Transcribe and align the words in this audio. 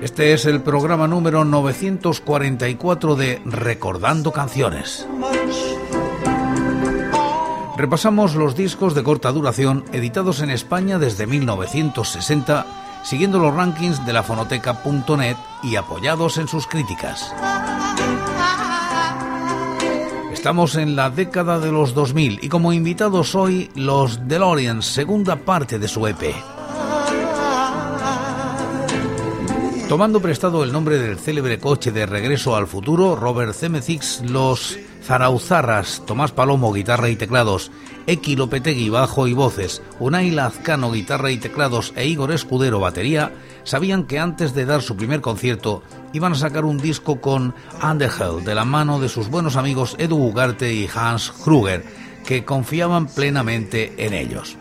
Este 0.00 0.32
es 0.32 0.46
el 0.46 0.62
programa 0.62 1.06
número 1.06 1.44
944 1.44 3.16
de 3.16 3.42
Recordando 3.44 4.32
Canciones. 4.32 5.06
Repasamos 7.76 8.34
los 8.34 8.56
discos 8.56 8.94
de 8.94 9.02
corta 9.02 9.30
duración 9.30 9.84
editados 9.92 10.40
en 10.40 10.48
España 10.48 10.98
desde 10.98 11.26
1960, 11.26 12.66
siguiendo 13.02 13.38
los 13.38 13.54
rankings 13.54 14.06
de 14.06 14.14
la 14.14 14.22
fonoteca.net 14.22 15.36
y 15.62 15.76
apoyados 15.76 16.38
en 16.38 16.48
sus 16.48 16.66
críticas. 16.66 17.34
Estamos 20.32 20.76
en 20.76 20.96
la 20.96 21.10
década 21.10 21.58
de 21.58 21.72
los 21.72 21.92
2000 21.92 22.38
y 22.42 22.48
como 22.48 22.72
invitados 22.72 23.34
hoy 23.34 23.70
los 23.74 24.26
DeLorean, 24.26 24.80
segunda 24.80 25.36
parte 25.36 25.78
de 25.78 25.88
su 25.88 26.06
EP. 26.06 26.34
Tomando 29.90 30.22
prestado 30.22 30.62
el 30.62 30.70
nombre 30.70 31.00
del 31.00 31.18
célebre 31.18 31.58
coche 31.58 31.90
de 31.90 32.06
regreso 32.06 32.54
al 32.54 32.68
futuro, 32.68 33.16
Robert 33.16 33.52
Zemeckis, 33.52 34.22
los 34.24 34.78
Zarauzarras, 35.02 36.04
Tomás 36.06 36.30
Palomo, 36.30 36.72
guitarra 36.72 37.08
y 37.08 37.16
teclados, 37.16 37.72
Eki 38.06 38.36
Lopetegui, 38.36 38.88
bajo 38.88 39.26
y 39.26 39.32
voces, 39.32 39.82
Unai 39.98 40.30
Lazcano, 40.30 40.92
guitarra 40.92 41.32
y 41.32 41.38
teclados 41.38 41.92
e 41.96 42.06
Igor 42.06 42.30
Escudero, 42.30 42.78
batería, 42.78 43.32
sabían 43.64 44.04
que 44.04 44.20
antes 44.20 44.54
de 44.54 44.64
dar 44.64 44.80
su 44.80 44.96
primer 44.96 45.22
concierto 45.22 45.82
iban 46.12 46.34
a 46.34 46.36
sacar 46.36 46.64
un 46.64 46.78
disco 46.78 47.20
con 47.20 47.52
Underhell 47.82 48.44
de 48.44 48.54
la 48.54 48.64
mano 48.64 49.00
de 49.00 49.08
sus 49.08 49.28
buenos 49.28 49.56
amigos 49.56 49.96
Edu 49.98 50.18
Ugarte 50.18 50.72
y 50.72 50.88
Hans 50.94 51.32
Kruger, 51.32 51.84
que 52.24 52.44
confiaban 52.44 53.08
plenamente 53.08 54.06
en 54.06 54.14
ellos. 54.14 54.56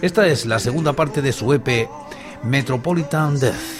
Esta 0.00 0.26
es 0.26 0.46
la 0.46 0.58
segunda 0.58 0.94
parte 0.94 1.20
de 1.20 1.34
su 1.34 1.52
EP 1.52 1.86
Metropolitan 2.42 3.38
Death. 3.38 3.79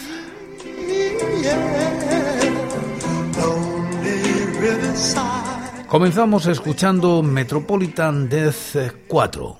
Comenzamos 5.91 6.47
escuchando 6.47 7.21
Metropolitan 7.21 8.29
Death 8.29 8.77
4, 9.09 9.59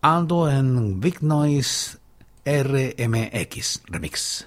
ando 0.00 0.50
en 0.50 0.98
Big 0.98 1.22
Noise 1.22 1.98
RMX 2.46 3.82
Remix. 3.88 4.46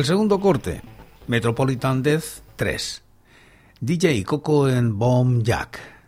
El 0.00 0.06
segundo 0.06 0.40
corte, 0.40 0.80
Metropolitan 1.26 2.02
Death 2.02 2.40
3. 2.56 3.02
DJ 3.82 4.24
Coco 4.24 4.66
en 4.66 4.98
Bomb 4.98 5.42
Jack. 5.42 5.99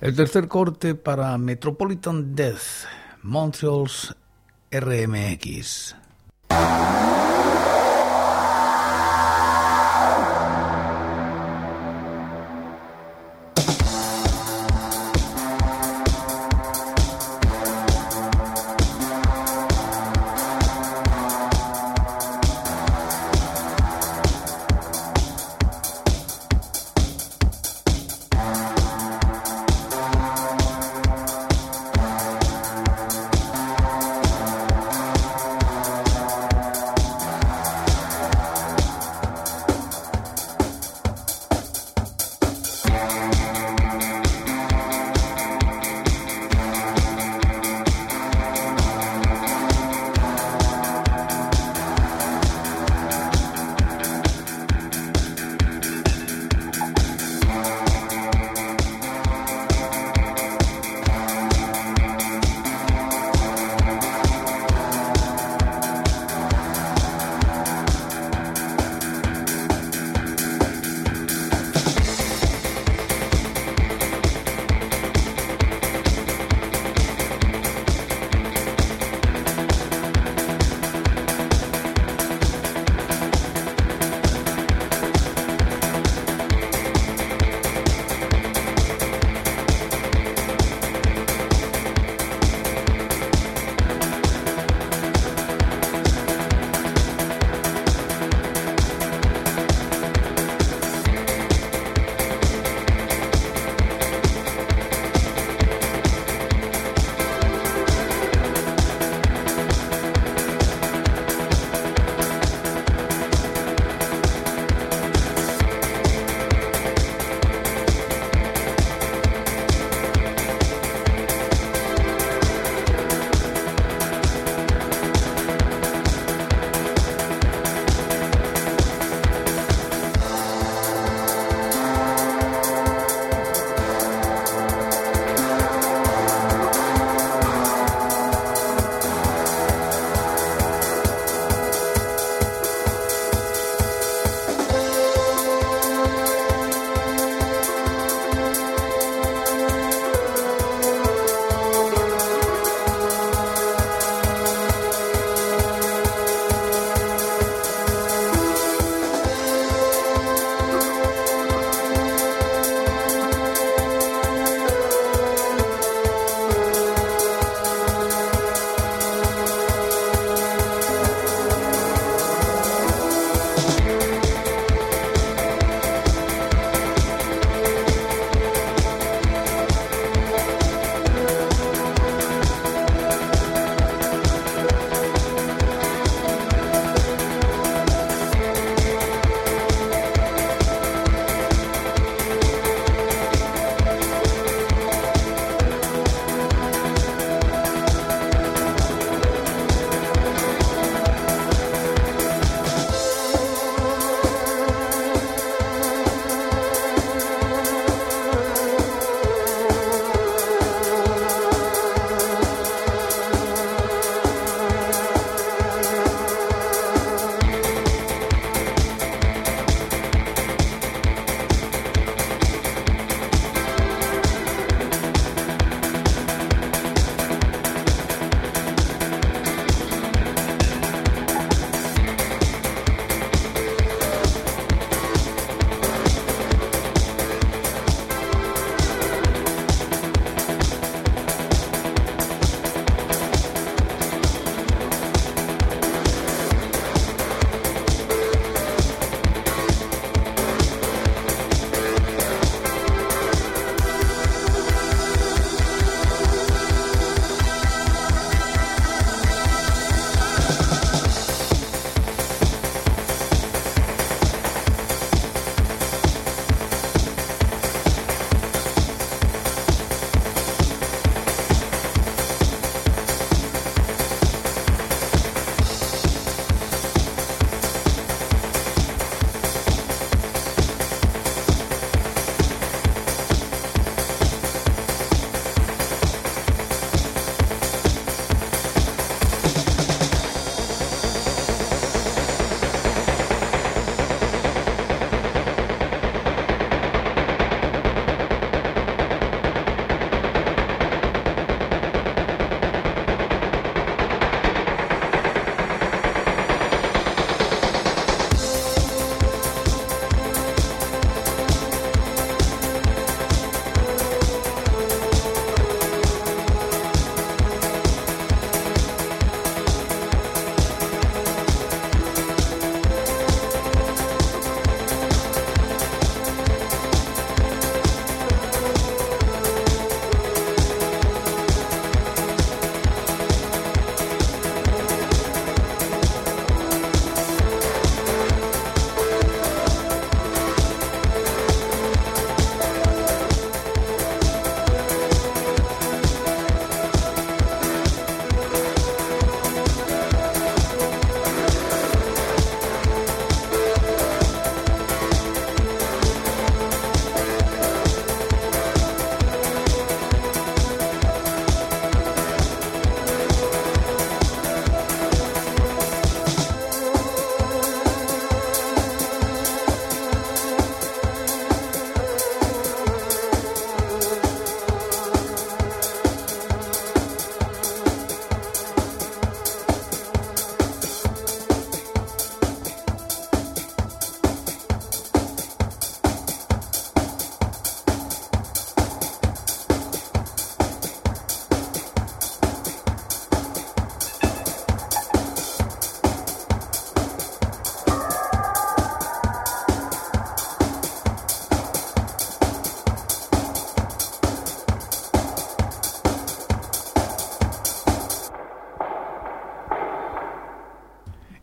El 0.00 0.14
tercer 0.14 0.46
corte 0.46 0.94
para 0.94 1.36
Metropolitan 1.38 2.36
Death, 2.36 2.86
Montreal's 3.22 4.14
RMX. 4.70 5.96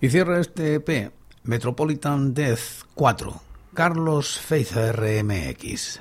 Y 0.06 0.10
cierra 0.12 0.40
este 0.40 0.76
EP 0.76 1.12
Metropolitan 1.42 2.36
Death 2.36 2.84
4, 2.94 3.42
Carlos 3.74 4.38
Feiza 4.38 4.92
RMX. 4.92 6.00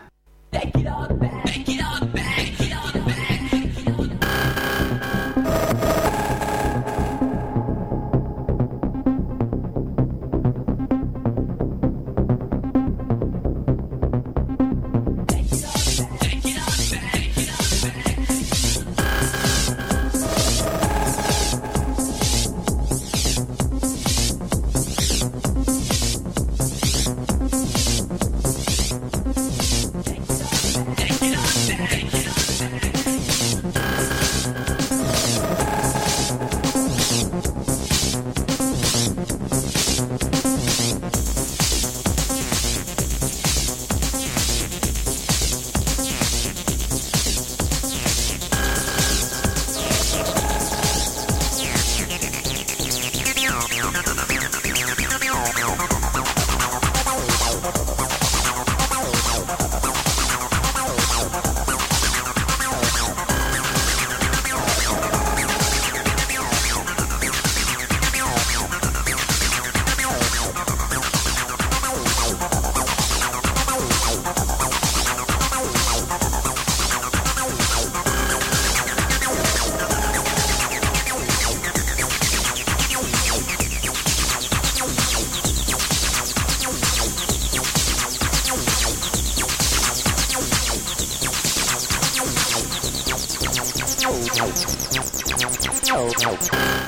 Thank 94.37 94.49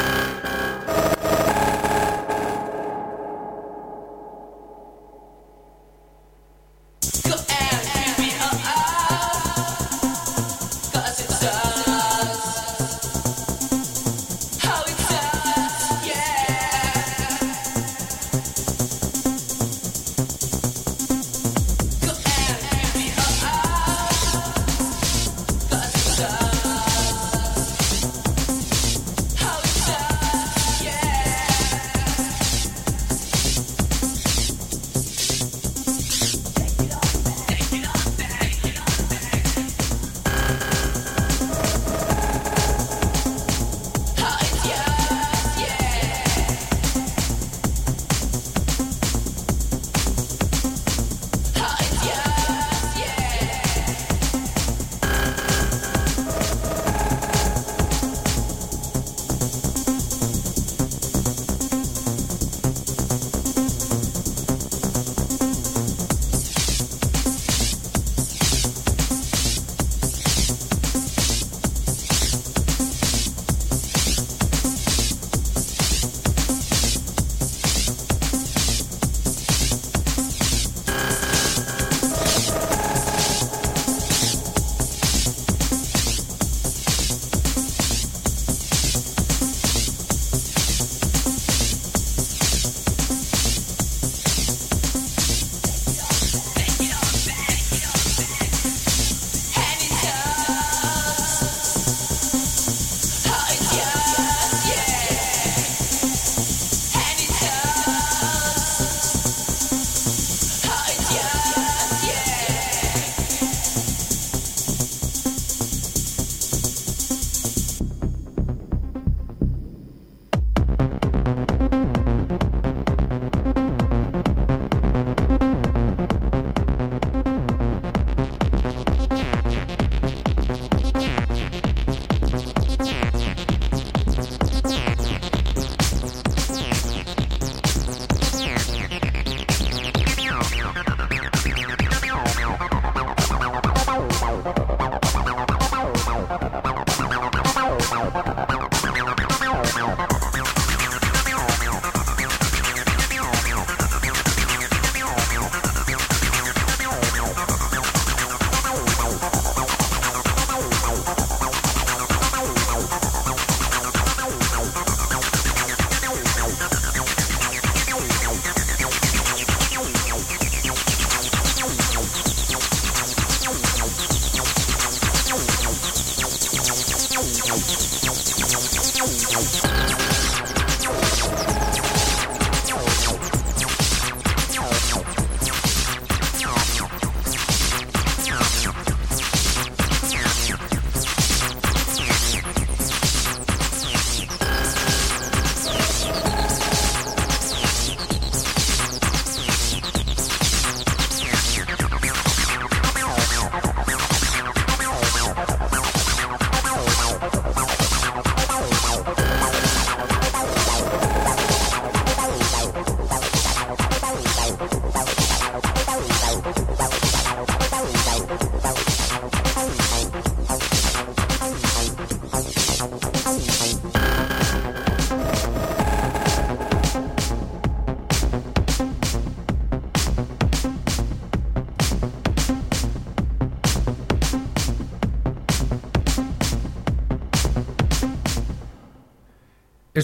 you. 0.00 0.06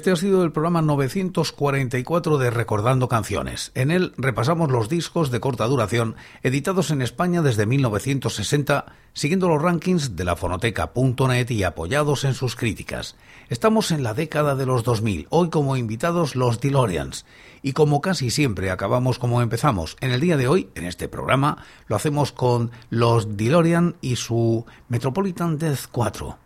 Este 0.03 0.11
ha 0.11 0.17
sido 0.17 0.43
el 0.43 0.51
programa 0.51 0.83
944 0.83 2.37
de 2.37 2.51
Recordando 2.51 3.07
Canciones. 3.07 3.71
En 3.77 3.93
él 3.93 4.15
repasamos 4.17 4.69
los 4.69 4.88
discos 4.88 5.31
de 5.31 5.38
corta 5.38 5.65
duración 5.67 6.17
editados 6.43 6.91
en 6.91 7.03
España 7.03 7.41
desde 7.41 7.67
1960, 7.67 8.87
siguiendo 9.12 9.49
los 9.49 9.62
rankings 9.62 10.17
de 10.17 10.25
la 10.25 10.35
fonoteca.net 10.35 11.49
y 11.51 11.62
apoyados 11.62 12.25
en 12.25 12.35
sus 12.35 12.57
críticas. 12.57 13.15
Estamos 13.49 13.93
en 13.93 14.03
la 14.03 14.12
década 14.12 14.57
de 14.57 14.67
los 14.67 14.83
2000, 14.83 15.29
hoy 15.31 15.51
como 15.51 15.77
invitados 15.77 16.35
los 16.35 16.61
DeLoreans. 16.61 17.25
Y 17.62 17.73
como 17.73 18.01
casi 18.01 18.31
siempre 18.33 18.73
acabamos 18.73 19.21
como 19.21 19.41
empezamos, 19.41 19.97
en 20.01 20.11
el 20.11 20.21
día 20.21 20.37
de 20.37 20.49
hoy, 20.49 20.69
en 20.75 20.85
este 20.85 21.07
programa, 21.07 21.65
lo 21.87 21.95
hacemos 21.95 22.33
con 22.33 22.73
los 22.91 23.37
DeLorean 23.37 23.95
y 24.01 24.17
su 24.17 24.67
Metropolitan 24.88 25.59
Death 25.59 25.87
4. 25.93 26.38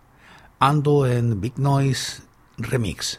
Ando 0.58 1.06
en 1.06 1.40
Big 1.40 1.58
Noise 1.58 2.25
Remix. 2.58 3.18